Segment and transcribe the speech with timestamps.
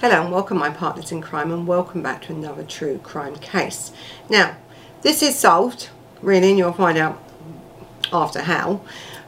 [0.00, 3.92] Hello and welcome my partners in crime and welcome back to another true crime case.
[4.30, 4.56] Now
[5.02, 5.90] this is solved
[6.22, 7.22] really and you'll find out
[8.10, 8.80] after how.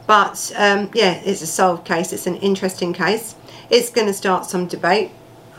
[0.07, 2.11] But um, yeah it's a solved case.
[2.11, 3.35] It's an interesting case.
[3.69, 5.11] It's going to start some debate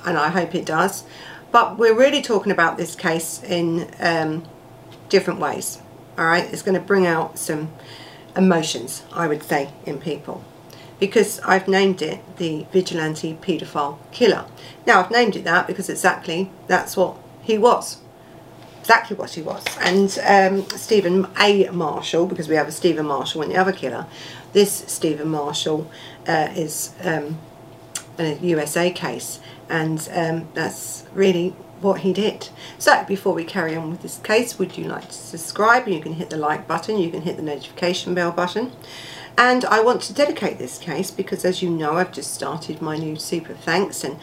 [0.04, 1.04] and I hope it does.
[1.52, 4.44] But we're really talking about this case in um,
[5.10, 5.80] different ways
[6.18, 7.70] alright it's going to bring out some
[8.34, 10.42] emotions I would say in people
[11.04, 14.46] because I've named it the vigilante paedophile killer.
[14.86, 17.98] Now I've named it that because exactly that's what he was.
[18.80, 19.62] Exactly what he was.
[19.80, 21.68] And um, Stephen A.
[21.68, 24.06] Marshall, because we have a Stephen Marshall and the other killer,
[24.54, 25.90] this Stephen Marshall
[26.26, 27.38] uh, is um,
[28.18, 31.50] a USA case and um, that's really
[31.82, 32.48] what he did.
[32.78, 35.86] So before we carry on with this case, would you like to subscribe?
[35.86, 38.72] You can hit the like button, you can hit the notification bell button.
[39.36, 42.96] And I want to dedicate this case because as you know I've just started my
[42.96, 44.18] new Super Thanks and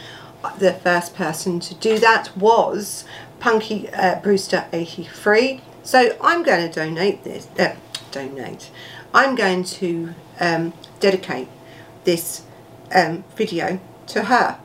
[0.58, 3.04] the first person to do that was
[3.40, 5.62] Punky uh, Brewster 83.
[5.84, 7.76] So I'm going to donate this, uh,
[8.12, 8.70] donate,
[9.14, 11.48] I'm going to um, dedicate
[12.04, 12.44] this
[12.94, 14.60] um, video to her.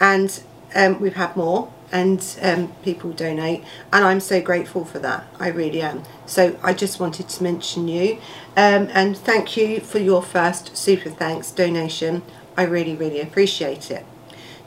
[0.00, 0.42] And
[0.74, 5.48] um, we've had more and um, people donate and I'm so grateful for that I
[5.48, 6.02] really am.
[6.26, 8.18] So I just wanted to mention you
[8.56, 12.22] um, and thank you for your first super thanks donation.
[12.56, 14.04] I really really appreciate it.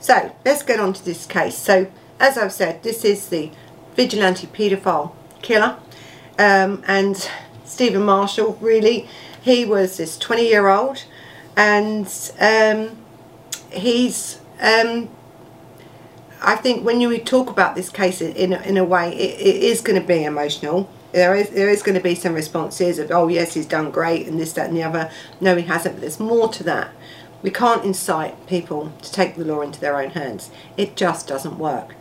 [0.00, 1.56] So let's get on to this case.
[1.56, 3.50] So as I've said this is the
[3.94, 5.76] vigilante paedophile killer
[6.38, 7.28] um, and
[7.66, 9.06] Stephen Marshall really.
[9.42, 11.04] He was this 20 year old
[11.56, 12.06] and
[12.40, 12.96] um,
[13.70, 15.10] he's um,
[16.40, 19.80] I think when you talk about this case in, in a way, it, it is
[19.80, 20.90] going to be emotional.
[21.12, 24.26] There is there is going to be some responses of, oh yes, he's done great
[24.26, 25.10] and this, that and the other.
[25.40, 26.90] No, he hasn't, but there's more to that.
[27.42, 30.50] We can't incite people to take the law into their own hands.
[30.76, 31.94] It just doesn't work.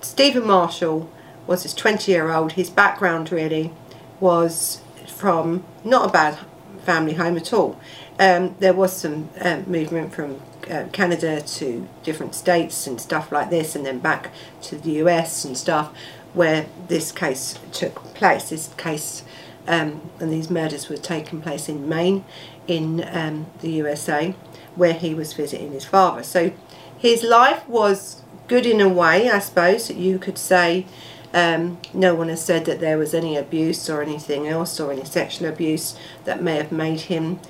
[0.00, 1.10] Stephen Marshall
[1.46, 2.52] was this 20 year old.
[2.52, 3.72] His background really
[4.20, 6.38] was from not a bad
[6.84, 7.80] family home at all.
[8.18, 13.50] Um, there was some um, movement from uh, Canada to different states and stuff like
[13.50, 14.30] this and then back
[14.62, 15.94] to the US and stuff
[16.32, 18.50] where this case took place.
[18.50, 19.24] This case
[19.66, 22.24] um, and these murders were taking place in Maine
[22.66, 24.34] in um, the USA
[24.74, 26.22] where he was visiting his father.
[26.22, 26.52] So
[26.98, 30.86] his life was good in a way I suppose you could say
[31.32, 35.04] um, no one has said that there was any abuse or anything else or any
[35.04, 37.40] sexual abuse that may have made him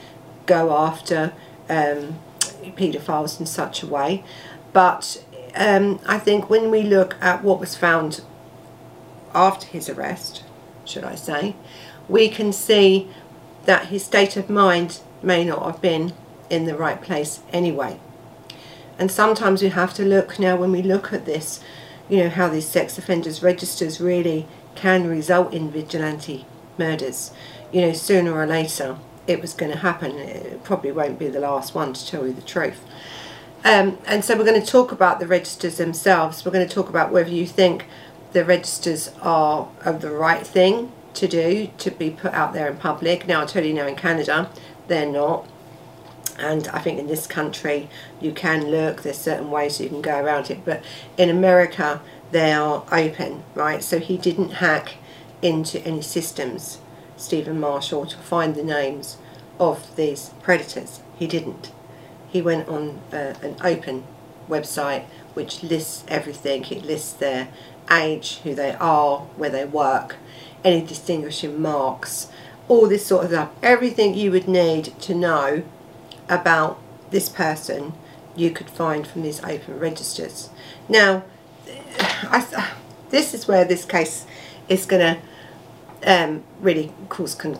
[0.46, 1.34] go after
[1.68, 2.18] um,
[2.72, 4.24] paedophiles in such a way.
[4.72, 8.22] But um, I think when we look at what was found
[9.34, 10.44] after his arrest,
[10.84, 11.56] should I say,
[12.08, 13.08] we can see
[13.64, 16.12] that his state of mind may not have been
[16.50, 17.98] in the right place anyway.
[18.98, 21.60] And sometimes we have to look now when we look at this,
[22.08, 26.44] you know, how these sex offenders registers really can result in vigilante
[26.78, 27.32] murders.
[27.72, 30.12] You know, sooner or later it was going to happen.
[30.18, 32.80] It probably won't be the last one to tell you the truth.
[33.64, 36.44] Um, and so we're going to talk about the registers themselves.
[36.44, 37.86] We're going to talk about whether you think
[38.32, 42.76] the registers are, are the right thing to do to be put out there in
[42.76, 43.26] public.
[43.26, 44.50] Now I'll tell you now in Canada
[44.88, 45.46] they're not
[46.38, 47.88] and I think in this country
[48.20, 50.82] you can look there's certain ways you can go around it but
[51.16, 52.00] in America
[52.32, 54.96] they are open right so he didn't hack
[55.42, 56.78] into any systems
[57.16, 59.18] Stephen Marshall to find the names
[59.58, 61.00] of these predators.
[61.18, 61.72] He didn't.
[62.28, 64.04] He went on uh, an open
[64.48, 65.04] website
[65.34, 66.64] which lists everything.
[66.64, 67.48] It lists their
[67.90, 70.16] age, who they are, where they work,
[70.64, 72.28] any distinguishing marks,
[72.68, 73.50] all this sort of stuff.
[73.62, 75.64] Everything you would need to know
[76.28, 76.80] about
[77.10, 77.92] this person
[78.34, 80.50] you could find from these open registers.
[80.88, 81.24] Now,
[81.98, 82.72] I,
[83.10, 84.26] this is where this case
[84.68, 85.20] is going to
[86.06, 87.58] um, really cause con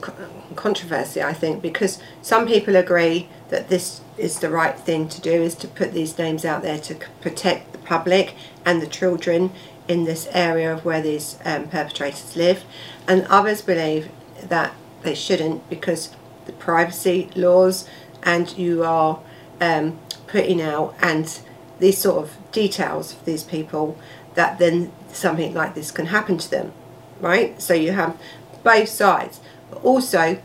[0.54, 5.32] controversy, I think, because some people agree that this is the right thing to do,
[5.32, 9.50] is to put these names out there to protect the public and the children
[9.88, 12.64] in this area of where these um, perpetrators live,
[13.06, 14.08] and others believe
[14.42, 16.14] that they shouldn't because
[16.46, 17.88] the privacy laws
[18.22, 19.20] and you are
[19.60, 21.40] um, putting out and
[21.78, 23.98] these sort of details of these people
[24.34, 26.72] that then something like this can happen to them
[27.20, 27.60] right?
[27.60, 28.18] So you have
[28.62, 29.40] both sides.
[29.70, 30.38] But also,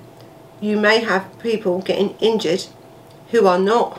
[0.62, 2.66] you may have people getting injured
[3.32, 3.98] who are not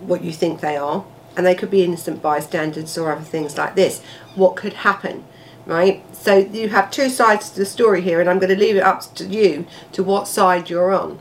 [0.00, 1.04] what you think they are,
[1.36, 4.02] and they could be innocent bystanders or other things like this.
[4.34, 5.24] What could happen,
[5.66, 6.02] right?
[6.14, 8.82] So you have two sides to the story here, and I'm going to leave it
[8.82, 11.18] up to you to what side you're on.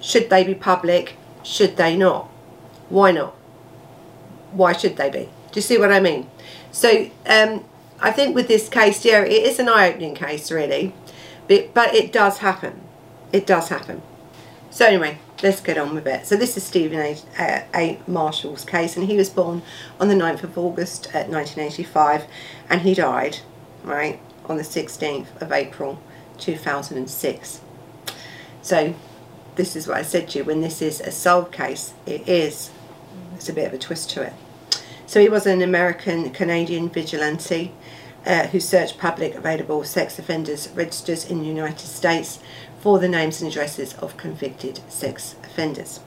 [0.00, 1.16] Should they be public?
[1.42, 2.28] Should they not?
[2.88, 3.34] Why not?
[4.52, 5.28] Why should they be?
[5.50, 6.28] Do you see what I mean?
[6.70, 7.64] So um,
[8.00, 10.94] I think with this case, yeah, it is an eye-opening case, really.
[11.48, 12.80] But, but it does happen.
[13.32, 14.02] It does happen.
[14.70, 16.26] So anyway, let's get on with it.
[16.26, 17.16] So this is Stephen A.
[17.38, 17.98] Uh, A.
[18.06, 19.62] Marshall's case, and he was born
[19.98, 22.26] on the 9th of August uh, 1985,
[22.68, 23.38] and he died,
[23.82, 25.98] right, on the 16th of April
[26.38, 27.60] 2006.
[28.60, 28.94] So
[29.54, 32.70] this is what I said to you, when this is a solved case, it is,
[33.34, 34.32] it's a bit of a twist to it.
[35.06, 37.72] So he was an American Canadian vigilante
[38.26, 42.40] uh, who searched public available sex offenders registers in the United States
[42.80, 46.00] for the names and addresses of convicted sex offenders.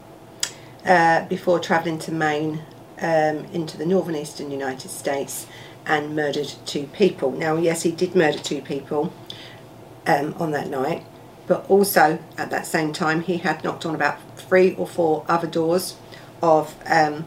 [0.85, 2.61] Uh, before travelling to Maine
[3.01, 5.45] um, into the northern eastern United States
[5.85, 7.31] and murdered two people.
[7.31, 9.13] Now, yes, he did murder two people
[10.05, 11.05] um, on that night,
[11.47, 15.47] but also at that same time he had knocked on about three or four other
[15.47, 15.95] doors
[16.41, 17.25] of um,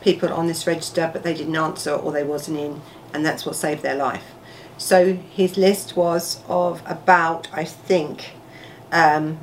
[0.00, 2.80] people on this register, but they didn't answer or they wasn't in,
[3.12, 4.24] and that's what saved their life.
[4.78, 8.32] So his list was of about, I think,
[8.92, 9.38] um,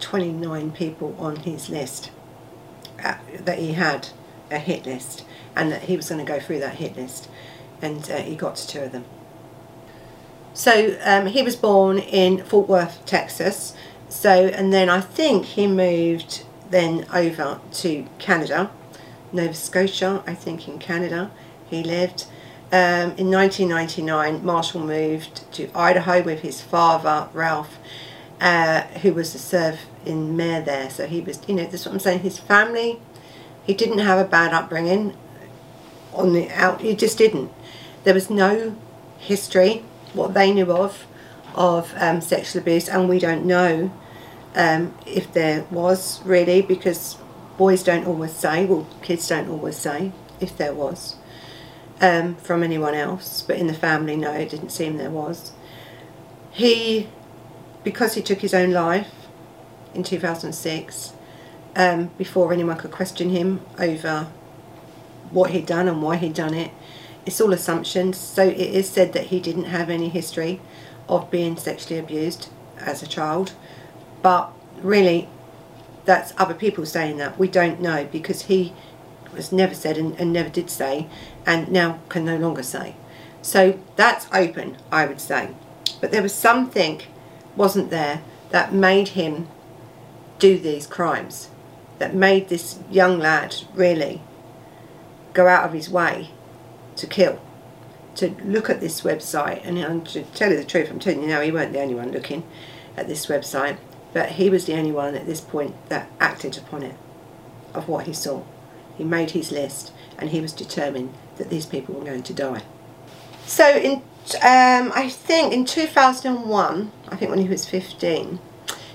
[0.00, 2.10] 29 people on his list
[3.02, 4.08] uh, that he had
[4.50, 5.24] a hit list
[5.56, 7.28] and that he was going to go through that hit list
[7.80, 9.04] and uh, he got to two of them.
[10.52, 13.74] So um, he was born in Fort Worth, Texas.
[14.08, 18.70] So and then I think he moved then over to Canada,
[19.32, 20.22] Nova Scotia.
[20.26, 21.30] I think in Canada
[21.68, 22.26] he lived.
[22.74, 27.78] Um, in 1999, Marshall moved to Idaho with his father Ralph,
[28.40, 30.90] uh, who was a serve in mayor there.
[30.90, 32.18] So he was, you know, this is what I'm saying.
[32.20, 32.98] His family,
[33.64, 35.16] he didn't have a bad upbringing.
[36.14, 37.52] On the out, he just didn't.
[38.02, 38.74] There was no
[39.18, 41.06] history what they knew of
[41.54, 43.92] of um, sexual abuse and we don't know
[44.56, 47.18] um, if there was really because
[47.56, 51.16] boys don't always say well kids don't always say if there was
[52.00, 55.52] um, from anyone else but in the family no it didn't seem there was
[56.50, 57.08] he
[57.82, 59.10] because he took his own life
[59.94, 61.12] in 2006
[61.76, 64.28] um, before anyone could question him over
[65.30, 66.70] what he'd done and why he'd done it
[67.26, 68.18] it's all assumptions.
[68.18, 70.60] So it is said that he didn't have any history
[71.08, 72.48] of being sexually abused
[72.78, 73.54] as a child.
[74.22, 74.52] But
[74.82, 75.28] really,
[76.04, 77.38] that's other people saying that.
[77.38, 78.72] We don't know because he
[79.32, 81.08] was never said and, and never did say
[81.46, 82.96] and now can no longer say.
[83.42, 85.50] So that's open, I would say.
[86.00, 87.02] But there was something
[87.56, 89.48] wasn't there that made him
[90.38, 91.48] do these crimes.
[91.98, 94.22] That made this young lad really
[95.32, 96.30] go out of his way
[96.96, 97.40] to kill.
[98.16, 101.40] To look at this website, and to tell you the truth, I'm telling you now,
[101.40, 102.44] he weren't the only one looking
[102.96, 103.76] at this website,
[104.12, 106.94] but he was the only one at this point that acted upon it,
[107.74, 108.42] of what he saw.
[108.96, 112.62] He made his list, and he was determined that these people were going to die.
[113.46, 114.02] So in,
[114.42, 118.38] um, I think in 2001, I think when he was 15,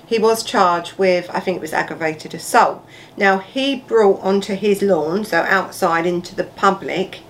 [0.06, 2.84] he was charged with, I think it was aggravated assault.
[3.16, 7.20] Now he brought onto his lawn, so outside into the public,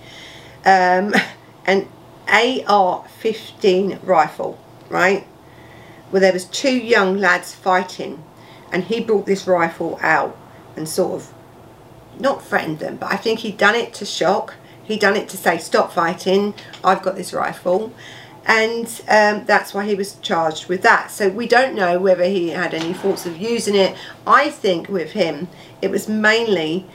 [0.65, 1.13] um,
[1.65, 1.87] an
[2.27, 4.57] AR-15 rifle,
[4.89, 5.27] right?
[6.09, 8.23] Where there was two young lads fighting
[8.71, 10.37] and he brought this rifle out
[10.75, 11.33] and sort of
[12.19, 14.55] not threatened them, but I think he'd done it to shock.
[14.91, 17.93] He done it to say, stop fighting, I've got this rifle.
[18.45, 21.11] And um, that's why he was charged with that.
[21.11, 23.95] So we don't know whether he had any thoughts of using it.
[24.27, 25.47] I think with him,
[25.81, 26.85] it was mainly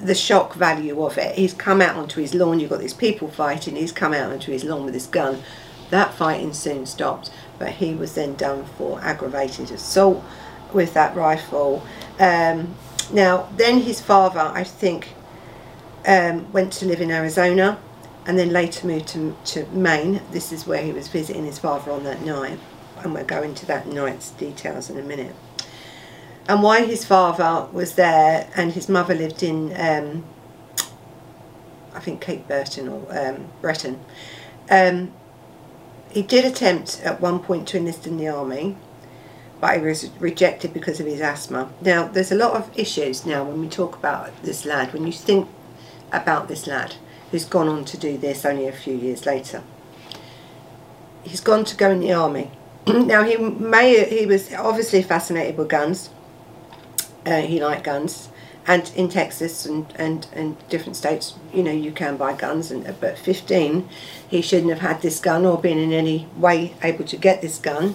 [0.00, 1.36] the shock value of it.
[1.36, 4.50] He's come out onto his lawn, you've got these people fighting, he's come out onto
[4.50, 5.42] his lawn with his gun.
[5.90, 10.24] That fighting soon stopped, but he was then done for aggravated assault
[10.72, 11.86] with that rifle.
[12.18, 12.76] Um,
[13.12, 15.08] now, then his father, I think,
[16.06, 17.78] um, went to live in Arizona
[18.26, 20.20] and then later moved to, to Maine.
[20.32, 22.58] This is where he was visiting his father on that night,
[22.98, 25.34] and we'll go into that night's details in a minute.
[26.48, 30.24] And why his father was there and his mother lived in um,
[31.92, 33.98] I think Cape Breton or um, Breton.
[34.70, 35.12] Um,
[36.10, 38.76] he did attempt at one point to enlist in the army
[39.60, 41.70] but he was rejected because of his asthma.
[41.80, 44.92] Now there's a lot of issues now when we talk about this lad.
[44.92, 45.48] When you think
[46.12, 46.94] about this lad
[47.30, 49.62] who's gone on to do this only a few years later
[51.22, 52.50] he's gone to go in the army
[52.86, 56.10] now he may he was obviously fascinated with guns
[57.24, 58.28] uh, he liked guns
[58.68, 62.70] and in Texas and, and, and different states, you know, you can buy guns.
[62.70, 63.88] And but 15,
[64.28, 67.58] he shouldn't have had this gun or been in any way able to get this
[67.58, 67.94] gun.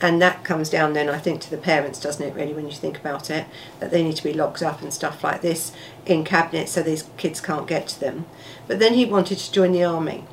[0.00, 2.72] And that comes down then, I think, to the parents, doesn't it, really, when you
[2.72, 3.46] think about it,
[3.80, 5.72] that they need to be locked up and stuff like this
[6.04, 8.26] in cabinets so these kids can't get to them.
[8.66, 10.24] But then he wanted to join the army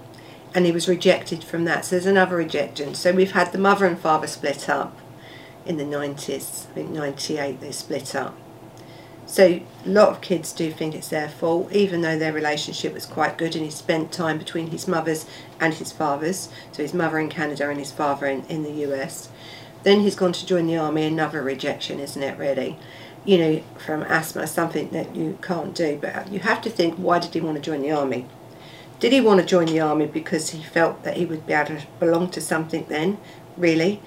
[0.53, 1.85] and he was rejected from that.
[1.85, 2.95] So there's another rejection.
[2.95, 4.99] So we've had the mother and father split up
[5.65, 6.69] in the 90s.
[6.69, 8.37] I think 98 they split up.
[9.31, 13.05] So a lot of kids do think it's their fault, even though their relationship was
[13.05, 15.25] quite good and he spent time between his mother's
[15.57, 16.49] and his father's.
[16.73, 19.29] So his mother in Canada and his father in, in the US.
[19.83, 22.77] Then he's gone to join the army, another rejection, isn't it, really?
[23.23, 25.97] You know, from asthma, something that you can't do.
[26.01, 28.25] But you have to think, why did he want to join the army?
[28.99, 31.79] Did he want to join the army because he felt that he would be able
[31.79, 33.17] to belong to something then,
[33.55, 34.01] really?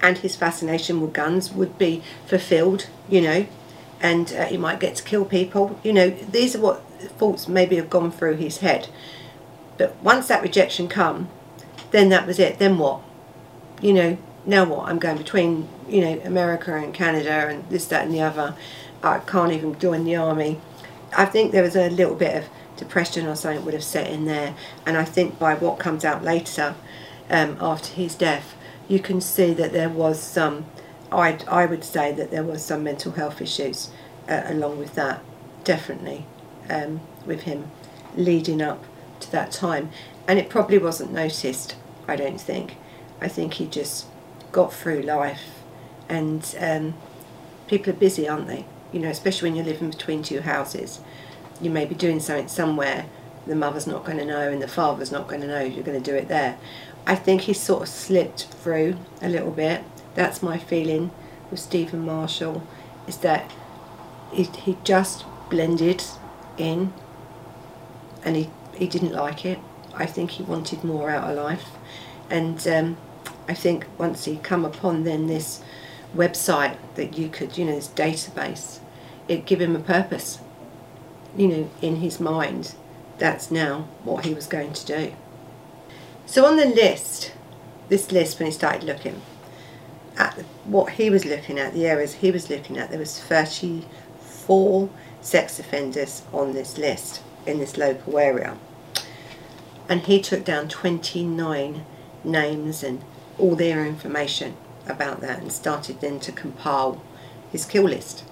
[0.00, 3.46] And his fascination with guns would be fulfilled, you know,
[4.02, 5.78] and uh, he might get to kill people.
[5.82, 8.88] You know, these are what thoughts maybe have gone through his head.
[9.78, 11.28] But once that rejection come,
[11.92, 12.58] then that was it.
[12.58, 13.00] Then what?
[13.80, 14.88] You know, now what?
[14.88, 18.56] I'm going between, you know, America and Canada and this, that and the other.
[19.02, 20.60] I can't even join the army.
[21.16, 24.24] I think there was a little bit of depression or something would have set in
[24.24, 24.54] there.
[24.84, 26.74] And I think by what comes out later,
[27.30, 28.54] um, after his death,
[28.88, 30.66] you can see that there was some,
[31.12, 33.90] I, I would say that there was some mental health issues
[34.28, 35.22] uh, along with that,
[35.64, 36.26] definitely,
[36.68, 37.70] um, with him
[38.16, 38.84] leading up
[39.20, 39.90] to that time.
[40.26, 41.76] And it probably wasn't noticed,
[42.08, 42.76] I don't think.
[43.20, 44.06] I think he just
[44.52, 45.62] got through life
[46.08, 46.94] and um,
[47.66, 51.00] people are busy aren't they you know especially when you're living between two houses
[51.60, 53.06] you may be doing something somewhere
[53.46, 56.00] the mother's not going to know and the father's not going to know you're going
[56.00, 56.58] to do it there
[57.06, 59.82] I think he sort of slipped through a little bit
[60.14, 61.10] that's my feeling
[61.50, 62.66] with Stephen Marshall
[63.06, 63.50] is that
[64.32, 66.02] he, he just blended
[66.56, 66.92] in
[68.24, 69.58] and he, he didn't like it
[69.94, 71.66] I think he wanted more out of life
[72.30, 72.96] and um,
[73.48, 75.62] I think once he come upon then this
[76.14, 78.80] website that you could, you know, this database,
[79.28, 80.38] it give him a purpose.
[81.36, 82.74] You know, in his mind,
[83.18, 85.12] that's now what he was going to do.
[86.26, 87.32] So on the list,
[87.88, 89.20] this list when he started looking
[90.16, 94.90] at what he was looking at, the areas he was looking at, there was 34
[95.20, 98.56] sex offenders on this list in this local area.
[99.88, 101.84] And he took down 29
[102.24, 103.02] names and
[103.38, 107.02] all their information about that and started then to compile
[107.50, 108.24] his kill list.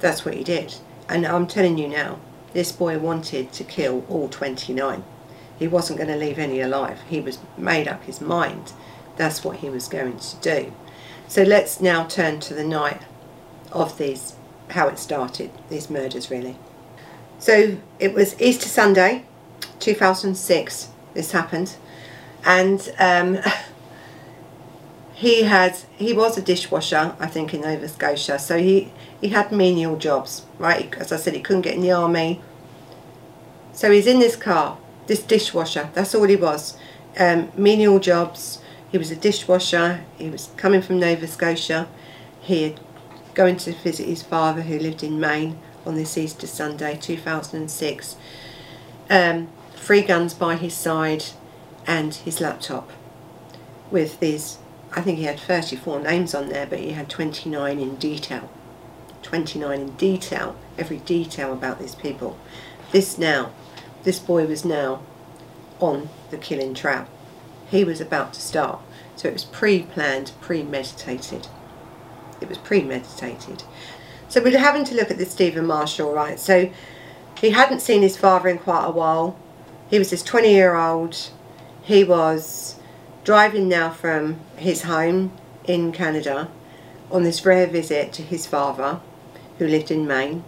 [0.00, 0.76] That's what he did.
[1.08, 2.18] And I'm telling you now,
[2.52, 5.04] this boy wanted to kill all 29.
[5.58, 7.00] He wasn't going to leave any alive.
[7.08, 8.72] He was made up his mind.
[9.16, 10.72] That's what he was going to do.
[11.28, 13.02] So let's now turn to the night
[13.70, 14.34] of these,
[14.70, 16.56] how it started, these murders really.
[17.38, 19.24] So it was Easter Sunday,
[19.78, 21.76] 2006, this happened.
[22.44, 23.38] And um,
[25.18, 29.50] he had he was a dishwasher I think in Nova Scotia so he he had
[29.50, 32.40] menial jobs right as I said he couldn't get in the army
[33.72, 36.78] so he's in this car this dishwasher that's all he was
[37.18, 38.57] um, menial jobs
[38.90, 41.88] he was a dishwasher he was coming from Nova Scotia
[42.40, 42.80] he had
[43.34, 48.16] going to visit his father who lived in Maine on this Easter Sunday 2006
[49.10, 51.24] um, three guns by his side
[51.86, 52.90] and his laptop
[53.90, 54.58] with these
[54.92, 58.50] I think he had 34 names on there, but he had 29 in detail.
[59.22, 62.38] 29 in detail, every detail about these people.
[62.92, 63.50] This now,
[64.04, 65.02] this boy was now
[65.80, 67.08] on the killing track.
[67.70, 68.80] He was about to start.
[69.16, 71.48] So it was pre-planned, premeditated.
[72.40, 73.64] It was premeditated.
[74.28, 76.38] So we're having to look at this Stephen Marshall, right?
[76.38, 76.70] So
[77.40, 79.38] he hadn't seen his father in quite a while.
[79.88, 81.30] He was this 20 year old.
[81.82, 82.76] He was
[83.24, 85.32] driving now from his home
[85.64, 86.48] in Canada
[87.10, 89.00] on this rare visit to his father
[89.58, 90.44] who lived in Maine.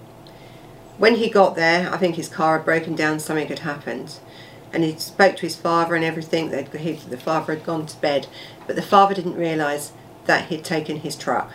[0.98, 4.18] When he got there, I think his car had broken down, something had happened.
[4.72, 8.28] And he spoke to his father and everything, that the father had gone to bed.
[8.66, 9.92] But the father didn't realise
[10.26, 11.52] that he'd taken his truck.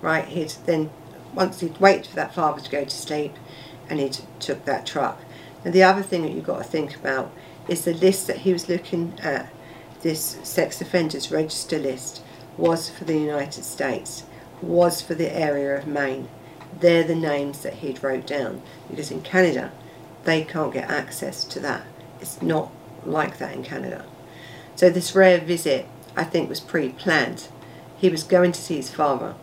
[0.00, 0.90] Right, he'd then,
[1.34, 3.34] once he'd waited for that father to go to sleep,
[3.88, 5.20] and he took that truck.
[5.64, 7.32] And the other thing that you've got to think about
[7.68, 9.50] is the list that he was looking at
[10.02, 12.22] this sex offenders register list
[12.56, 14.24] was for the United States,
[14.62, 16.28] was for the area of Maine.
[16.78, 19.72] They're the names that he'd wrote down because in Canada
[20.24, 21.84] they can't get access to that.
[22.20, 22.70] It's not
[23.04, 24.04] like that in Canada.
[24.74, 27.48] So this rare visit I think was pre-planned.
[27.98, 29.34] He was going to see his father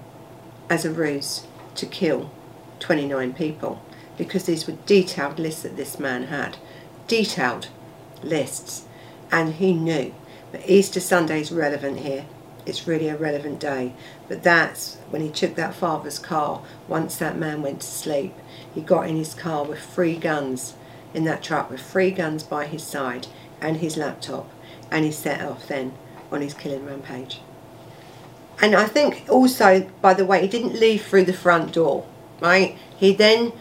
[0.70, 2.32] as a ruse to kill
[2.80, 3.82] 29 people.
[4.16, 6.56] because these were detailed lists that this man had.
[7.08, 7.70] Detailed
[8.22, 8.86] lists.
[9.32, 10.14] And he knew.
[10.52, 12.26] But Easter Sunday is relevant here.
[12.66, 13.94] It's really a relevant day.
[14.28, 18.36] But that's when he took that father's car, once that man went to sleep.
[18.74, 20.76] He got in his car with three guns
[21.14, 23.28] in that truck, with three guns by his side
[23.62, 24.50] and his laptop.
[24.92, 25.94] And he set off then
[26.32, 27.42] on his killing rampage.
[28.62, 32.06] And I think also, by the way, he didn't leave through the front door,
[32.40, 32.78] right?
[32.98, 33.52] He then,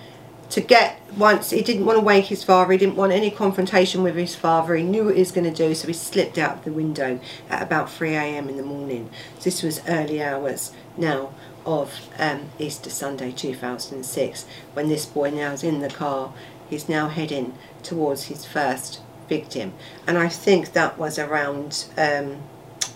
[0.51, 4.03] to get, once, he didn't want to wake his father, he didn't want any confrontation
[4.03, 6.65] with his father, he knew what he was going to do, so he slipped out
[6.65, 7.19] the window
[7.49, 9.09] at about 3am in the morning.
[9.43, 11.33] This was early hours now
[11.65, 16.33] of um, Easter Sunday 2006, when this boy now is in the car,
[16.69, 19.73] he's now heading towards his first victim.
[20.07, 21.87] And I think that was around...
[21.97, 22.43] Um,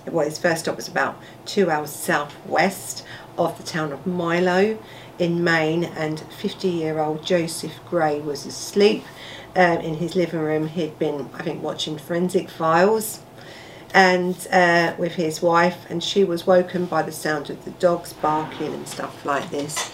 [0.06, 3.04] well his first stop was about two hours southwest
[3.36, 4.78] of the town of Milo
[5.18, 9.04] in Maine and 50 year old Joseph Gray was asleep
[9.54, 13.20] um, in his living room he'd been I think watching forensic files
[13.94, 18.12] and uh, with his wife and she was woken by the sound of the dogs
[18.12, 19.92] barking and stuff like this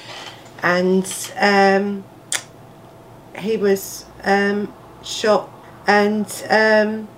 [0.62, 2.04] and um,
[3.38, 4.72] he was um,
[5.02, 5.50] shot
[5.86, 7.08] and um,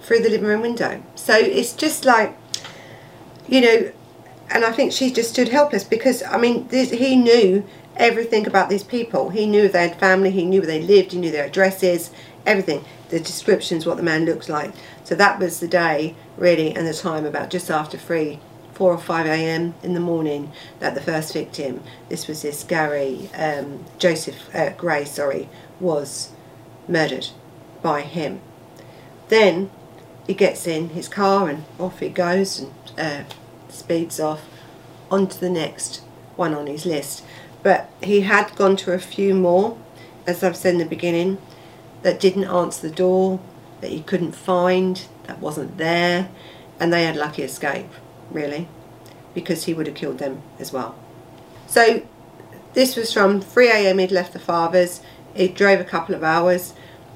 [0.00, 1.02] through the living room window.
[1.14, 2.36] So it's just like,
[3.48, 3.92] you know,
[4.50, 8.70] and I think she just stood helpless because, I mean, this, he knew everything about
[8.70, 9.30] these people.
[9.30, 12.10] He knew they had family, he knew where they lived, he knew their addresses,
[12.46, 12.84] everything.
[13.10, 14.72] The descriptions, what the man looked like.
[15.08, 18.38] So that was the day, really, and the time about just after 3,
[18.74, 19.72] 4 or 5 a.m.
[19.82, 25.06] in the morning that the first victim, this was this Gary, um, Joseph uh, Gray,
[25.06, 25.48] sorry,
[25.80, 26.32] was
[26.86, 27.28] murdered
[27.80, 28.42] by him.
[29.28, 29.70] Then
[30.26, 33.24] he gets in his car and off he goes and uh,
[33.70, 34.44] speeds off
[35.10, 36.02] onto the next
[36.36, 37.24] one on his list.
[37.62, 39.78] But he had gone to a few more,
[40.26, 41.38] as I've said in the beginning,
[42.02, 43.40] that didn't answer the door,
[43.80, 46.28] that he couldn't find, that wasn't there,
[46.80, 47.90] and they had lucky escape,
[48.30, 48.68] really,
[49.34, 50.96] because he would have killed them as well.
[51.66, 52.02] So
[52.74, 55.00] this was from 3am he'd left the father's,
[55.34, 56.74] he drove a couple of hours,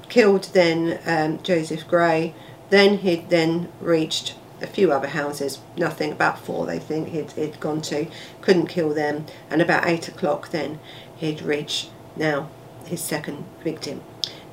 [0.09, 2.33] killed then um, Joseph Gray,
[2.69, 7.59] then he'd then reached a few other houses, nothing, about four they think he'd, he'd
[7.59, 8.07] gone to,
[8.41, 10.79] couldn't kill them, and about eight o'clock then
[11.17, 12.49] he'd reached now
[12.85, 14.01] his second victim.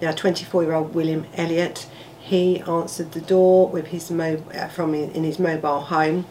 [0.00, 1.86] Now 24 year old William Elliott,
[2.30, 6.26] he answered the door with his mo uh, from in his mobile home,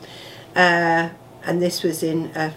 [0.56, 1.10] uh,
[1.44, 2.54] and this was in uh,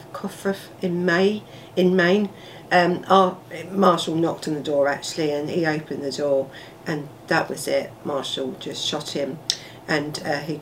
[0.81, 1.43] in May
[1.75, 2.31] in Maine.
[2.71, 3.37] Um, our
[3.69, 6.51] Marshall knocked on the door actually, and he opened the door,
[6.87, 7.91] and that was it.
[8.05, 9.41] Marshall just shot him,
[9.89, 10.61] and uh, he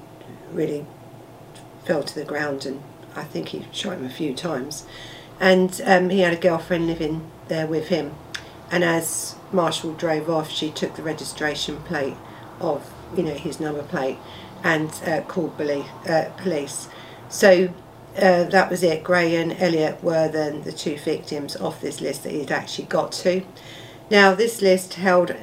[0.50, 0.86] really
[1.84, 2.82] fell to the ground, and
[3.14, 4.86] I think he shot him a few times.
[5.38, 8.14] And um, he had a girlfriend living there with him,
[8.70, 12.16] and as Marshall drove off, she took the registration plate
[12.60, 14.18] of, you know, his number plate,
[14.62, 15.86] and uh, called police.
[16.06, 16.88] Uh, police.
[17.28, 17.72] So
[18.16, 19.04] uh, that was it.
[19.04, 23.12] Gray and Elliott were then the two victims off this list that he'd actually got
[23.12, 23.44] to.
[24.10, 25.34] Now, this list held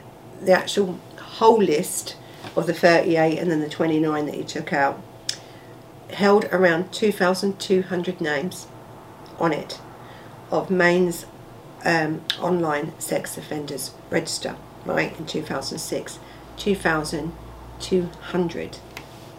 [0.42, 2.16] the actual whole list
[2.56, 5.02] of the 38 and then the 29 that he took out
[6.12, 8.68] held around 2,200 names
[9.40, 9.80] on it
[10.52, 11.26] of Maine's
[11.86, 16.20] um, online sex offenders register, right, in 2006.
[16.58, 18.78] 2,200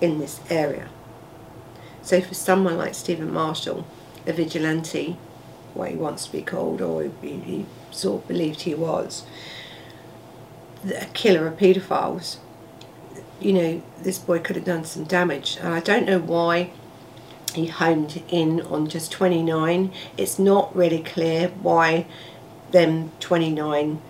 [0.01, 0.89] in this area.
[2.03, 3.87] So for someone like Stephen Marshall,
[4.27, 5.17] a vigilante,
[5.75, 9.25] what he wants to be called, or he, he sort of believed he was,
[10.85, 12.39] a killer of paedophiles,
[13.41, 15.59] you know, this boy could have done some damage.
[15.61, 16.71] And I don't know why
[17.55, 19.93] he homed in on just 29.
[20.17, 22.07] It's not really clear why
[22.71, 24.01] them 29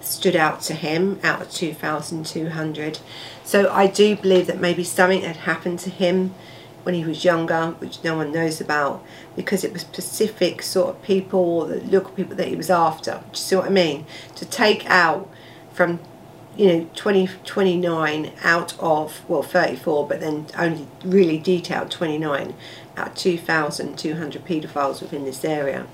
[0.00, 2.98] stood out to him out of 2,200.
[3.44, 6.34] So I do believe that maybe something had happened to him
[6.84, 9.04] when he was younger, which no one knows about,
[9.36, 13.12] because it was specific sort of people the local people that he was after.
[13.12, 14.06] Do you see what I mean?
[14.36, 15.28] To take out
[15.72, 15.98] from
[16.56, 22.54] you know 20 29 out of well 34 but then only really detailed 29
[22.96, 25.84] out of 2200 paedophiles within this area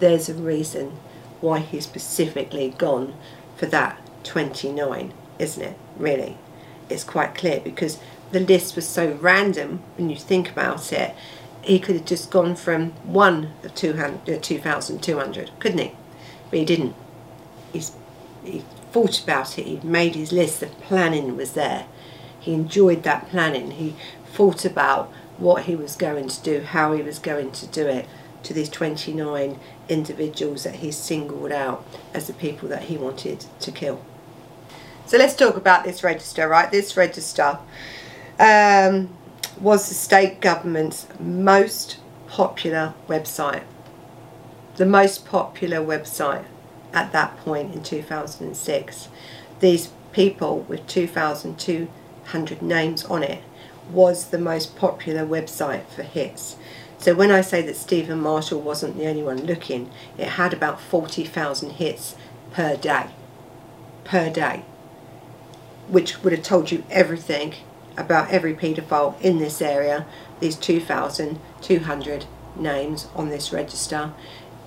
[0.00, 0.92] there's a reason
[1.42, 3.14] why he's specifically gone
[3.56, 5.76] for that 29 isn't it?
[5.96, 6.38] Really.
[6.88, 7.98] It's quite clear because
[8.30, 11.14] the list was so random when you think about it.
[11.62, 15.92] He could have just gone from one of 200, uh, 2200 couldn't he?
[16.50, 16.94] But he didn't.
[17.72, 17.92] He's
[18.44, 21.86] he thought about it, he made his list, the planning was there.
[22.38, 23.70] He enjoyed that planning.
[23.70, 23.94] He
[24.26, 28.06] thought about what he was going to do, how he was going to do it.
[28.44, 33.70] To these 29 individuals that he's singled out as the people that he wanted to
[33.70, 34.04] kill.
[35.06, 36.70] So let's talk about this register, right?
[36.70, 37.58] This register
[38.38, 39.10] um,
[39.60, 43.64] was the state government's most popular website.
[44.76, 46.46] The most popular website
[46.92, 49.08] at that point in 2006.
[49.60, 53.42] These people with 2,200 names on it
[53.90, 56.56] was the most popular website for hits.
[57.02, 60.80] So when I say that Stephen Marshall wasn't the only one looking, it had about
[60.80, 62.14] 40,000 hits
[62.52, 63.06] per day.
[64.04, 64.62] Per day.
[65.88, 67.54] Which would have told you everything
[67.96, 70.06] about every paedophile in this area.
[70.38, 74.12] These 2,200 names on this register.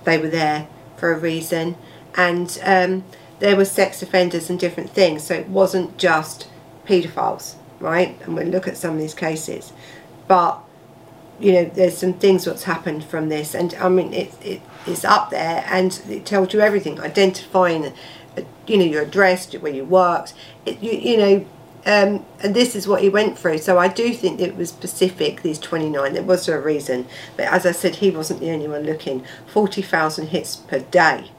[0.04, 0.68] They were there
[0.98, 1.76] for a reason.
[2.18, 3.04] And um,
[3.38, 5.22] there were sex offenders and different things.
[5.22, 6.48] So it wasn't just
[6.84, 8.14] paedophiles, right?
[8.24, 9.72] And we'll look at some of these cases.
[10.28, 10.60] But
[11.38, 15.04] you know, there's some things what's happened from this, and I mean, it, it it's
[15.04, 19.84] up there, and it tells you everything, identifying, uh, you know, your address, where you
[19.84, 21.46] worked, it, you, you know,
[21.86, 23.58] um, and this is what he went through.
[23.58, 26.14] So I do think it was specific, these 29.
[26.14, 27.06] There was a reason.
[27.36, 29.24] But as I said, he wasn't the only one looking.
[29.46, 31.30] 40,000 hits per day.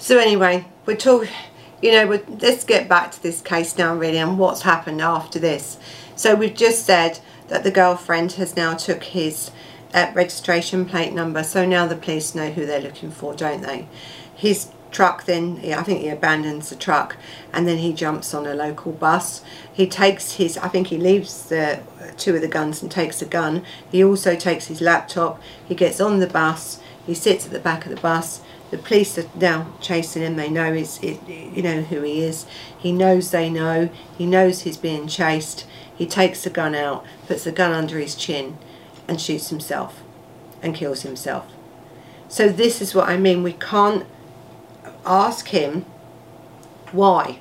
[0.00, 1.32] So anyway, we're talking,
[1.80, 5.78] you know, let's get back to this case now really and what's happened after this.
[6.16, 9.50] So we've just said that the girlfriend has now took his
[9.94, 13.88] uh, registration plate number so now the police know who they're looking for don't they?
[14.34, 17.16] His truck then I think he abandons the truck
[17.52, 19.42] and then he jumps on a local bus.
[19.72, 21.80] He takes his I think he leaves the
[22.16, 23.64] two of the guns and takes a gun.
[23.90, 25.40] He also takes his laptop.
[25.66, 26.80] He gets on the bus.
[27.06, 28.40] He sits at the back of the bus.
[28.70, 30.36] The police are now chasing him.
[30.36, 32.46] They know he's you know who he is.
[32.76, 33.90] He knows they know.
[34.18, 38.14] He knows he's being chased he takes the gun out, puts the gun under his
[38.14, 38.58] chin
[39.08, 40.02] and shoots himself
[40.62, 41.46] and kills himself.
[42.28, 43.42] So this is what I mean.
[43.42, 44.06] We can't
[45.04, 45.84] ask him
[46.92, 47.38] why.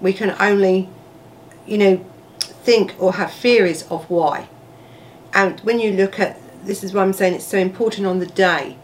[0.00, 0.88] We can only,
[1.66, 2.06] you know,
[2.40, 4.48] think or have theories of why.
[5.34, 8.26] And when you look at, this is why I'm saying it's so important on the
[8.26, 8.76] day,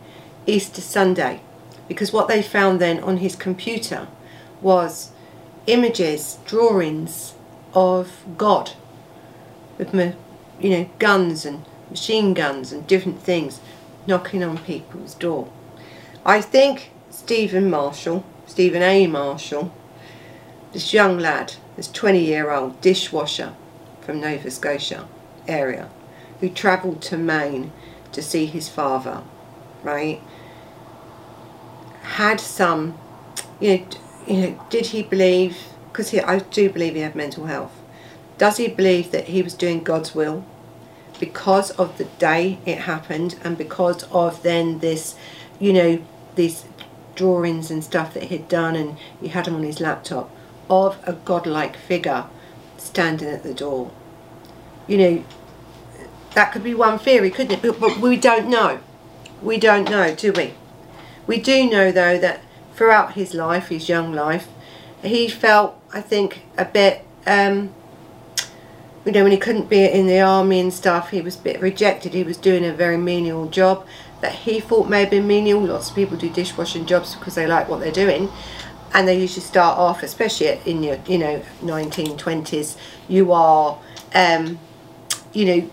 [0.46, 1.40] Easter Sunday,
[1.88, 4.08] because what they found then on his computer
[4.60, 5.12] was
[5.66, 7.34] images, drawings,
[7.76, 8.72] of God
[9.76, 10.14] with my,
[10.58, 13.60] you know, guns and machine guns and different things
[14.06, 15.52] knocking on people's door.
[16.24, 19.06] I think Stephen Marshall, Stephen A.
[19.06, 19.72] Marshall,
[20.72, 23.52] this young lad, this 20 year old dishwasher
[24.00, 25.06] from Nova Scotia
[25.46, 25.90] area
[26.40, 27.72] who travelled to Maine
[28.12, 29.22] to see his father,
[29.82, 30.20] right,
[32.02, 32.98] had some,
[33.60, 33.86] you know,
[34.26, 35.56] you know did he believe
[35.96, 37.72] because I do believe he had mental health.
[38.36, 40.44] Does he believe that he was doing God's will
[41.18, 45.14] because of the day it happened and because of then this,
[45.58, 46.02] you know,
[46.34, 46.66] these
[47.14, 50.30] drawings and stuff that he'd done and he had them on his laptop
[50.68, 52.26] of a godlike figure
[52.76, 53.90] standing at the door.
[54.86, 55.24] You know,
[56.34, 57.62] that could be one theory, couldn't it?
[57.62, 58.80] But, but we don't know.
[59.40, 60.52] We don't know, do we?
[61.26, 62.42] We do know, though, that
[62.74, 64.48] throughout his life, his young life,
[65.02, 67.72] he felt, I think, a bit, um,
[69.04, 71.60] you know, when he couldn't be in the army and stuff, he was a bit
[71.60, 72.12] rejected.
[72.12, 73.86] He was doing a very menial job
[74.20, 75.60] that he thought may have been menial.
[75.60, 78.30] Lots of people do dishwashing jobs because they like what they're doing.
[78.92, 82.76] And they usually start off, especially in your, you know, 1920s,
[83.08, 83.78] you are,
[84.14, 84.58] um,
[85.32, 85.70] you know,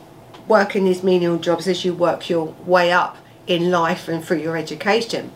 [0.47, 4.58] working these menial jobs as you work your way up in life and through your
[4.58, 5.32] education.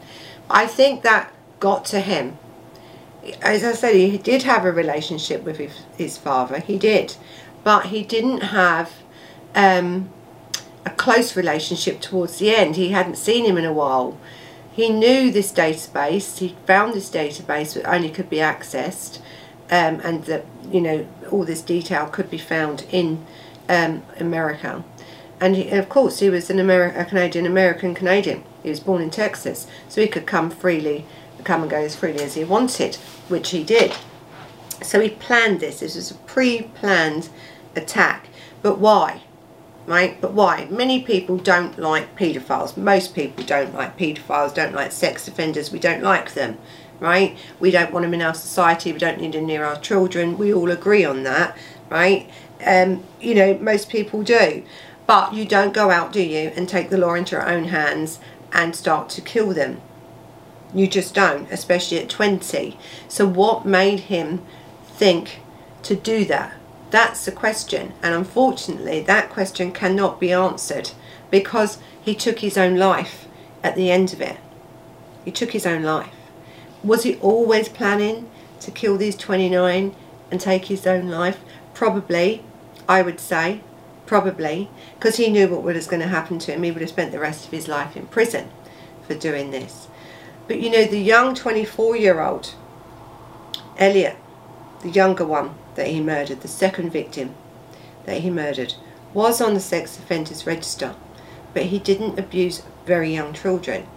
[0.49, 2.37] I think that got to him
[3.41, 6.59] as I said, he did have a relationship with his, his father.
[6.59, 7.15] He did.
[7.63, 8.93] But he didn't have
[9.55, 10.09] um,
[10.85, 12.75] a close relationship towards the end.
[12.75, 14.17] He hadn't seen him in a while.
[14.71, 16.37] He knew this database.
[16.37, 19.19] He found this database that only could be accessed.
[19.69, 23.25] Um, and that, you know, all this detail could be found in
[23.67, 24.85] um, America.
[25.41, 28.43] And, he, of course, he was an Ameri a Canadian American Canadian.
[28.63, 31.05] He was born in Texas, so he could come freely
[31.47, 32.95] come and go as freely as he wanted,
[33.29, 33.95] which he did.
[34.81, 35.79] So he planned this.
[35.79, 37.29] This was a pre-planned
[37.75, 38.27] attack.
[38.61, 39.23] But why?
[39.85, 40.19] Right?
[40.19, 40.67] But why?
[40.69, 42.75] Many people don't like paedophiles.
[42.75, 45.71] Most people don't like paedophiles, don't like sex offenders.
[45.71, 46.57] We don't like them.
[46.99, 47.37] Right?
[47.59, 48.91] We don't want them in our society.
[48.91, 50.37] We don't need them near our children.
[50.37, 51.57] We all agree on that.
[51.89, 52.29] Right?
[52.65, 54.63] Um, you know, most people do.
[55.05, 58.19] But you don't go out, do you, and take the law into your own hands
[58.51, 59.79] and start to kill them.
[60.73, 62.77] You just don't, especially at 20.
[63.07, 64.41] So what made him
[64.85, 65.41] think
[65.83, 66.53] to do that?
[66.89, 67.93] That's the question.
[68.01, 70.91] And unfortunately, that question cannot be answered
[71.29, 73.27] because he took his own life
[73.63, 74.37] at the end of it.
[75.25, 76.13] He took his own life.
[76.83, 78.29] Was he always planning
[78.61, 79.95] to kill these 29
[80.31, 81.39] and take his own life?
[81.73, 82.43] Probably,
[82.87, 83.61] I would say.
[84.05, 84.69] Probably.
[84.95, 86.63] Because he knew what was going to happen to him.
[86.63, 88.49] He would have spent the rest of his life in prison
[89.05, 89.86] for doing this.
[90.47, 92.55] But you know, the young 24 year old,
[93.77, 94.17] Elliott,
[94.81, 97.35] the younger one that he murdered, the second victim
[98.05, 98.75] that he murdered,
[99.13, 100.95] was on the sex offenders register.
[101.53, 103.87] But he didn't abuse very young children.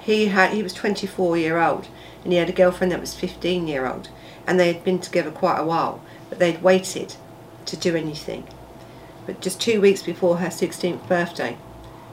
[0.00, 1.88] He had he was 24 year old
[2.24, 4.08] and he had a girlfriend that was 15 year old
[4.46, 7.14] and they had been together quite a while but they'd waited
[7.66, 8.44] to do anything.
[9.26, 11.56] But just two weeks before her 16th birthday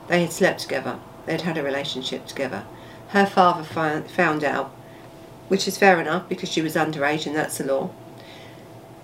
[0.08, 1.00] they had slept together.
[1.26, 2.64] They'd had a relationship together.
[3.10, 4.72] Her father found out,
[5.48, 7.90] which is fair enough because she was underage and that's the law.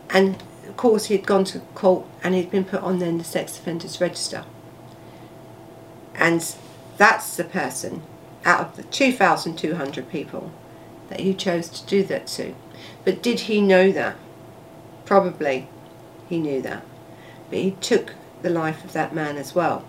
[0.09, 3.23] And of course he had gone to court and he'd been put on then the
[3.23, 4.45] sex offenders register.
[6.13, 6.55] And
[6.97, 8.03] that's the person
[8.45, 10.51] out of the 2,200 people
[11.09, 12.55] that he chose to do that to.
[13.03, 14.15] But did he know that?
[15.03, 15.67] Probably
[16.29, 16.83] he knew that.
[17.49, 19.85] But he took the life of that man as well.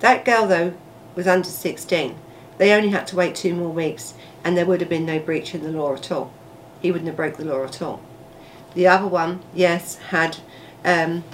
[0.00, 0.74] That girl, though,
[1.14, 2.16] was under 16.
[2.60, 4.12] They only had to wait two more weeks
[4.44, 6.30] and there would have been no breach in the law at all.
[6.82, 8.02] He wouldn't have broke the law at all.
[8.74, 10.36] The other one, yes, had
[10.84, 11.24] um,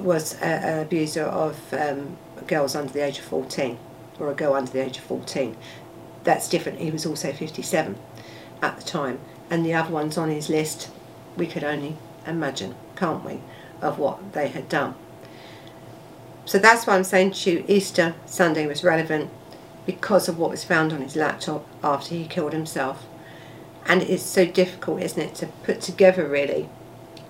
[0.00, 2.16] was an abuser of um,
[2.48, 3.78] girls under the age of 14
[4.18, 5.56] or a girl under the age of 14
[6.24, 6.80] that's different.
[6.80, 7.96] He was also 57
[8.60, 10.90] at the time, and the other ones on his list,
[11.36, 13.40] we could only imagine, can't we,
[13.80, 14.94] of what they had done.
[16.44, 19.30] So that's why I'm saying to you, Easter Sunday was relevant
[19.86, 23.06] because of what was found on his laptop after he killed himself.
[23.86, 26.68] And it's so difficult, isn't it, to put together really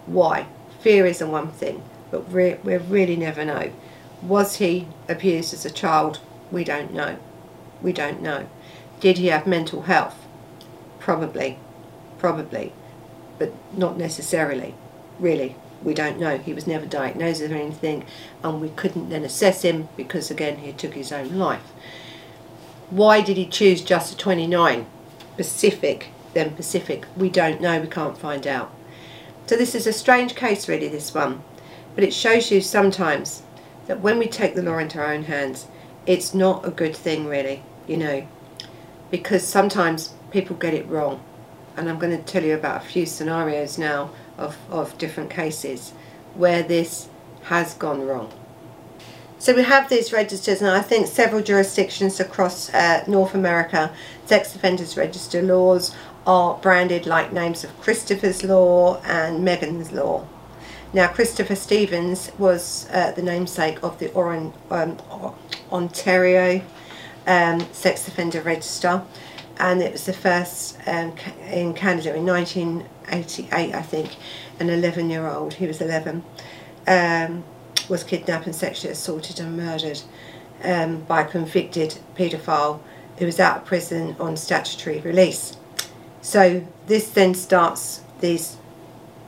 [0.07, 0.47] why.
[0.81, 3.71] Fear is the one thing, but we we really never know.
[4.23, 6.21] Was he abused as a child?
[6.51, 7.19] We don't know.
[7.81, 8.49] We don't know.
[8.99, 10.27] Did he have mental health?
[10.99, 11.59] Probably.
[12.19, 12.73] Probably.
[13.39, 14.75] But not necessarily.
[15.19, 15.57] Really.
[15.83, 16.37] We don't know.
[16.37, 18.05] He was never diagnosed with anything
[18.43, 21.73] and we couldn't then assess him because again he took his own life.
[22.91, 24.87] Why did he choose just a 29?
[25.37, 27.07] Pacific, then Pacific.
[27.17, 27.81] We don't know.
[27.81, 28.73] We can't find out.
[29.47, 31.43] So this is a strange case really, this one.
[31.95, 33.43] But it shows you sometimes
[33.87, 35.67] that when we take the law into our own hands,
[36.07, 38.27] it's not a good thing really, you know
[39.11, 41.23] because sometimes people get it wrong
[41.77, 45.93] and I'm going to tell you about a few scenarios now of, of different cases
[46.35, 47.09] where this
[47.45, 48.33] has gone wrong.
[49.41, 53.91] So we have these registers and I think several jurisdictions across uh, North America,
[54.27, 60.27] sex offenders register laws are branded like names of Christopher's Law and Megan's Law.
[60.93, 64.99] Now Christopher Stevens was uh, the namesake of the Oran, um,
[65.73, 66.61] Ontario
[67.27, 69.03] um, sex offender register
[69.57, 71.15] and it was the first um,
[71.51, 74.17] in Canada in 1988 I think
[74.59, 76.25] an 11 year old he was 11
[76.87, 77.43] um,
[77.89, 80.01] was kidnapped and sexually assaulted and murdered
[80.63, 82.81] um, by a convicted paedophile
[83.19, 85.57] who was out of prison on statutory release.
[86.23, 88.57] So this then starts this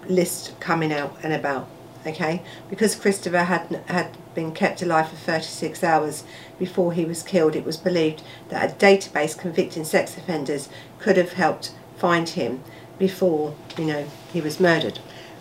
[0.06, 1.68] list coming out and about
[2.06, 2.42] okay?
[2.68, 6.24] Because Christopher had had been kept alive for 36 hours
[6.58, 11.34] before he was killed it was believed that a database convicting sex offenders could have
[11.34, 12.64] helped find him
[12.98, 14.98] before you know he was murdered.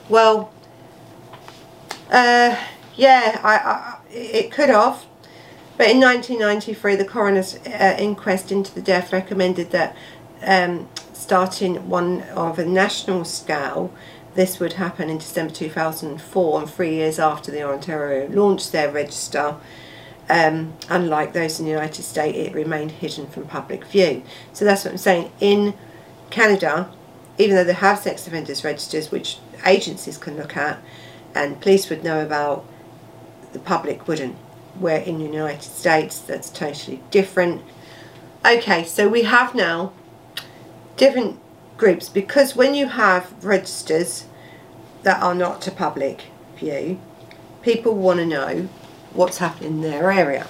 [0.10, 0.52] Well
[2.10, 2.58] uh,
[2.96, 5.06] yeah I, I, it could have
[5.78, 9.96] but in 1993 the coroner's uh, inquest into the death recommended that
[10.44, 13.94] um, starting one of a national scale
[14.34, 19.56] this would happen in December 2004 and three years after the Ontario launched their register.
[20.30, 24.24] Um, unlike those in the United States, it remained hidden from public view.
[24.54, 25.32] So that's what I'm saying.
[25.42, 25.74] In
[26.30, 26.90] Canada,
[27.38, 30.82] even though they have sex offenders registers, which agencies can look at
[31.36, 32.66] and police would know about,
[33.54, 34.36] the public wouldn't.
[34.80, 37.62] Where in the United States, that's totally different.
[38.46, 39.94] Okay, so we have now
[40.96, 41.40] different
[41.78, 44.26] groups because when you have registers
[45.04, 46.24] that are not to public
[46.56, 47.00] view,
[47.62, 48.70] people want to know
[49.14, 50.48] what's happening in their area.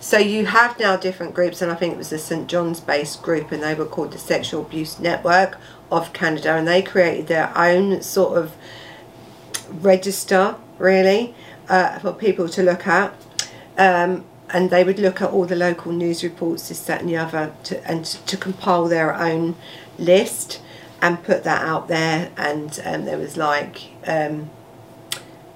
[0.00, 3.22] So you have now different groups, and I think it was the St John's based
[3.22, 5.58] group, and they were called the Sexual Abuse Network
[5.90, 8.54] of Canada, and they created their own sort of
[9.70, 11.34] register, really,
[11.68, 13.14] uh, for people to look at.
[13.76, 17.16] Um, and they would look at all the local news reports, this, that, and the
[17.16, 19.56] other, to, and to, compile their own
[19.98, 20.60] list
[21.02, 24.48] and put that out there and um, there was like um,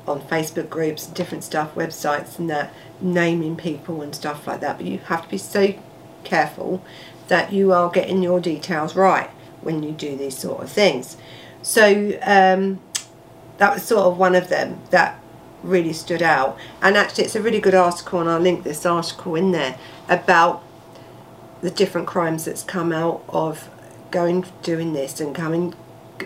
[0.07, 4.77] on Facebook groups different stuff, websites and that, naming people and stuff like that.
[4.77, 5.75] But you have to be so
[6.25, 6.85] careful
[7.29, 9.31] that you are getting your details right
[9.63, 11.17] when you do these sort of things.
[11.63, 12.81] So um,
[13.59, 15.20] that was sort of one of them that
[15.63, 16.59] really stood out.
[16.83, 20.63] And actually, it's a really good article, and I'll link this article in there about
[21.61, 23.69] the different crimes that's come out of
[24.11, 25.75] going doing this and coming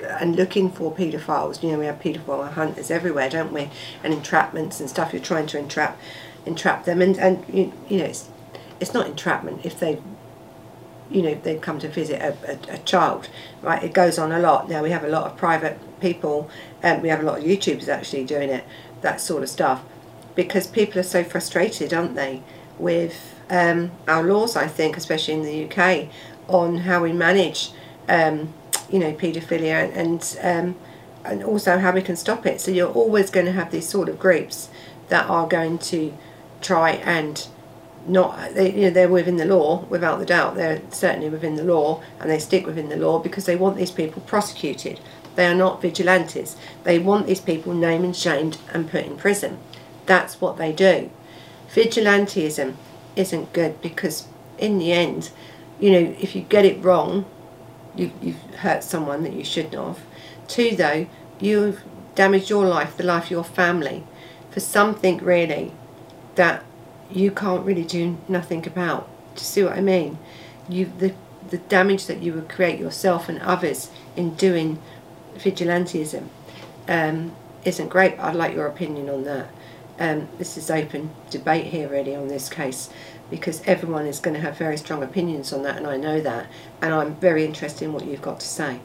[0.03, 1.63] and looking for paedophiles.
[1.63, 3.71] You know, we have paedophile hunters everywhere, don't we?
[4.03, 5.13] And entrapments and stuff.
[5.13, 5.99] You're trying to entrap
[6.47, 8.29] entrap them, and and you, you know, it's
[8.81, 10.01] it's not entrapment if they
[11.11, 13.29] you know they come to visit a, a, a, child
[13.61, 16.49] right it goes on a lot now we have a lot of private people
[16.83, 18.65] and um, we have a lot of youtubers actually doing it
[19.05, 19.83] that sort of stuff
[20.35, 22.43] because people are so frustrated aren't they
[22.79, 26.09] with um, our laws I think especially in the UK
[26.49, 27.71] on how we manage
[28.09, 28.53] um,
[28.91, 30.77] you know paedophilia and um,
[31.25, 32.61] and also how we can stop it.
[32.61, 34.69] So you're always going to have these sort of groups
[35.09, 36.13] that are going to
[36.61, 37.47] try and
[38.07, 40.57] not they, you know they're within the law without the doubt.
[40.57, 43.91] They're certainly within the law and they stick within the law because they want these
[43.91, 45.01] people prosecuted
[45.37, 49.59] they are not vigilantes they want these people named and shamed and put in prison
[50.07, 51.11] that's what they do
[51.71, 52.75] vigilantism
[53.17, 54.27] isn't good because
[54.59, 55.31] in the end
[55.81, 57.25] you know if you get it wrong
[57.97, 60.01] you, you've hurt someone that you shouldn't have
[60.49, 61.07] two though
[61.41, 61.83] you've
[62.15, 64.05] damaged your life the life of your family
[64.51, 65.73] for something really
[66.37, 66.65] that
[67.11, 69.09] you can't really do nothing about.
[69.35, 70.19] Do you see what I mean?
[70.69, 71.15] You the
[71.51, 74.81] the damage that you would create yourself and others in doing
[75.37, 76.29] vigilantism
[76.89, 78.19] um, isn't great.
[78.19, 79.49] I'd like your opinion on that.
[79.99, 82.91] Um, this is open debate here really on this case
[83.31, 86.47] because everyone is going to have very strong opinions on that and I know that
[86.83, 88.81] and I'm very interested in what you've got to say.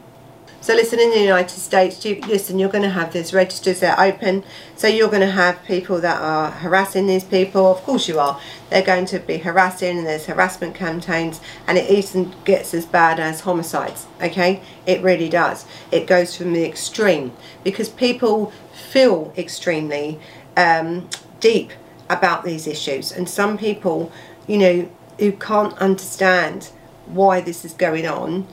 [0.62, 3.98] So listen, in the United States, you, listen, you're going to have these registers that
[3.98, 4.44] are open.
[4.76, 7.72] So you're going to have people that are harassing these people.
[7.72, 8.38] Of course you are.
[8.68, 13.18] They're going to be harassing and there's harassment campaigns and it even gets as bad
[13.18, 14.06] as homicides.
[14.22, 14.60] Okay?
[14.84, 15.64] It really does.
[15.90, 17.32] It goes from the extreme
[17.64, 20.20] because people feel extremely
[20.58, 21.08] um,
[21.40, 21.72] deep
[22.10, 23.12] about these issues.
[23.12, 24.12] And some people,
[24.46, 26.70] you know, who can't understand
[27.06, 28.46] why this is going on,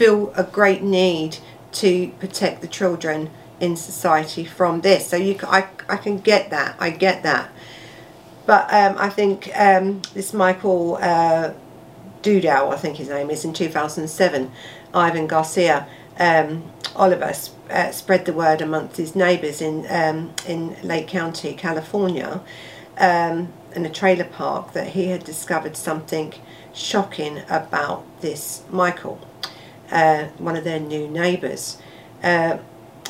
[0.00, 1.36] feel a great need
[1.72, 3.28] to protect the children
[3.60, 5.06] in society from this.
[5.06, 6.74] So you, I, I can get that.
[6.80, 7.50] I get that.
[8.46, 11.52] But um, I think um, this Michael uh,
[12.22, 14.50] Dudow, I think his name is, in 2007,
[14.94, 15.86] Ivan Garcia,
[16.18, 17.34] um, Oliver
[17.68, 22.40] uh, spread the word amongst his neighbours in um, in Lake County, California,
[22.96, 26.32] um, in a trailer park, that he had discovered something
[26.72, 29.20] shocking about this Michael
[29.90, 31.78] uh, one of their new neighbours.
[32.22, 32.58] Uh,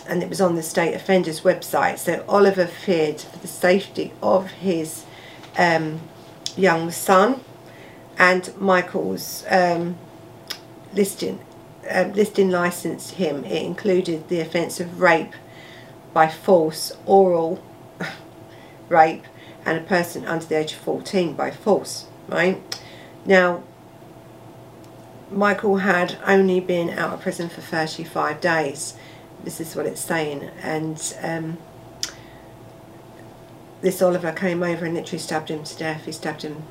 [0.08, 1.98] and it was on the state offenders website.
[1.98, 5.04] So Oliver feared for the safety of his
[5.56, 6.00] um,
[6.56, 7.40] young son,
[8.18, 9.96] and Michael's um,
[10.92, 11.40] listing
[11.88, 13.44] uh, listing licensed him.
[13.44, 15.34] It included the offence of rape
[16.12, 17.62] by force, oral
[18.88, 19.24] rape,
[19.64, 22.06] and a person under the age of 14 by force.
[22.28, 22.62] Right
[23.24, 23.62] now,
[25.30, 28.94] Michael had only been out of prison for 35 days.
[29.44, 30.50] This is what it's saying.
[30.62, 31.58] And um,
[33.80, 36.04] this Oliver came over and literally stabbed him to death.
[36.04, 36.64] He stabbed him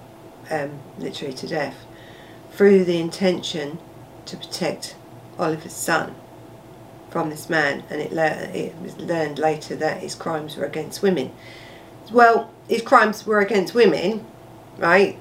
[0.52, 1.86] um, literally to death
[2.52, 3.80] through the intention
[4.26, 4.96] to protect
[5.38, 6.16] Oliver's son
[7.10, 7.84] from this man.
[7.90, 11.32] And it, it was learned later that his crimes were against women.
[12.12, 14.26] Well, his crimes were against women,
[14.78, 15.18] right?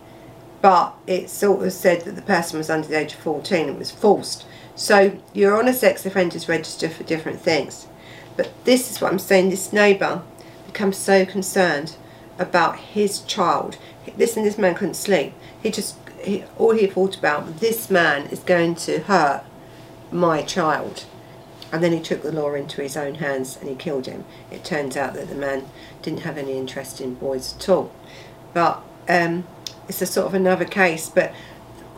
[0.61, 3.79] But it sort of said that the person was under the age of 14 it
[3.79, 4.45] was forced.
[4.75, 7.87] So you're on a sex offenders register for different things.
[8.37, 10.23] But this is what I'm saying this neighbour
[10.67, 11.97] becomes so concerned
[12.39, 13.79] about his child.
[14.17, 15.35] Listen this man couldn't sleep.
[15.63, 19.45] He just he, all he thought about this man is going to hurt
[20.11, 21.05] my child.
[21.71, 24.25] And then he took the law into his own hands and he killed him.
[24.51, 25.67] It turns out that the man
[26.01, 27.93] didn't have any interest in boys at all.
[28.55, 29.47] But um,
[29.89, 31.33] it's a sort of another case but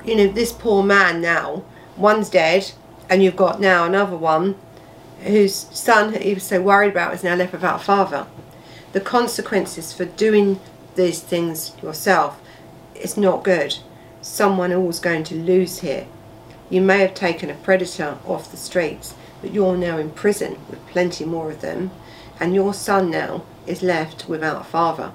[0.05, 1.63] you know this poor man now
[1.97, 2.73] one's dead
[3.11, 4.55] and you've got now another one
[5.23, 8.27] whose son he was so worried about is now left without a father.
[8.93, 10.61] The consequences for doing
[10.95, 12.41] these things yourself
[12.95, 13.77] is not good.
[14.23, 16.07] Someone always going to lose here.
[16.69, 20.87] You may have taken a predator off the streets but you're now in prison with
[20.87, 21.91] plenty more of them
[22.39, 25.13] and your son now is left without a father.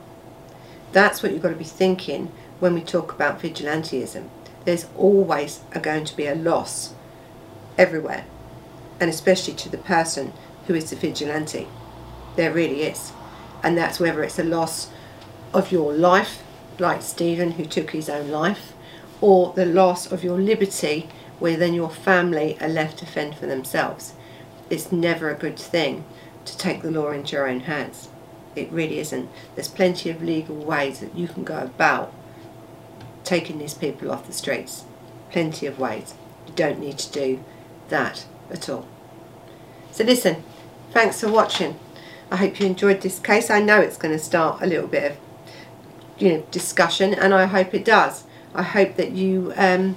[0.92, 4.30] That's what you've got to be thinking when we talk about vigilantism.
[4.66, 6.94] There's always going to be a loss
[7.78, 8.26] everywhere,
[9.00, 10.34] and especially to the person
[10.68, 11.68] who is the vigilante.
[12.36, 13.12] There really is.
[13.66, 14.90] and that's whether it's a loss
[15.52, 16.44] of your life,
[16.78, 18.74] like Stephen who took his own life,
[19.22, 23.48] or the loss of your liberty where then your family are left to fend for
[23.48, 24.14] themselves.
[24.70, 26.06] It's never a good thing
[26.46, 28.10] to take the law into your own hands.
[28.56, 29.30] It really isn't.
[29.56, 32.14] There's plenty of legal ways that you can go about
[33.26, 34.86] taking these people off the streets.
[35.32, 36.14] Plenty of ways.
[36.48, 37.44] You don't need to do
[37.90, 38.88] that at all.
[39.92, 40.44] So listen,
[40.92, 41.80] thanks for watching.
[42.32, 43.50] I hope you enjoyed this case.
[43.50, 45.18] I know it's going to start a little bit of
[46.18, 48.24] you know discussion and I hope it does.
[48.54, 49.96] I hope that you um,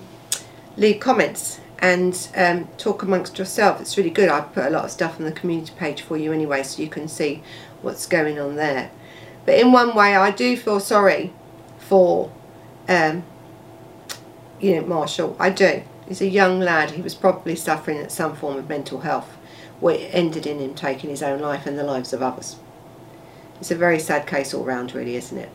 [0.77, 3.81] leave comments and um, talk amongst yourself.
[3.81, 4.29] It's really good.
[4.29, 6.89] I put a lot of stuff on the community page for you anyway so you
[6.89, 7.43] can see
[7.83, 8.91] what's going on there.
[9.47, 11.33] But in one way I do feel sorry
[11.79, 12.33] for
[12.89, 13.23] um,
[14.61, 15.37] you know Marshall.
[15.39, 15.83] I do.
[16.07, 16.93] He's a young lad.
[16.93, 19.37] He was probably suffering at some form of mental health
[19.81, 22.57] what ended in him taking his own life and the lives of others.
[23.61, 25.51] It's a very sad case all round really, isn't it?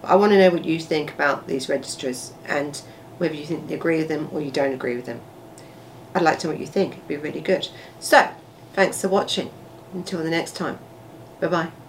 [0.00, 2.80] But I want to know what you think about these registers and
[3.18, 5.20] whether you think you agree with them or you don't agree with them.
[6.14, 6.94] I'd like to know what you think.
[6.94, 7.68] It'd be really good.
[8.00, 8.30] So,
[8.72, 9.50] thanks for watching.
[9.92, 10.78] Until the next time.
[11.40, 11.87] Bye-bye.